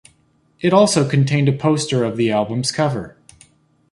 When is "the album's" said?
2.17-2.71